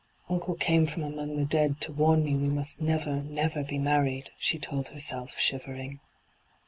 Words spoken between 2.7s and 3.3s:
never,